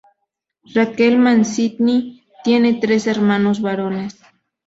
[0.73, 4.17] Raquel Mancini tiene tres hermanos varones.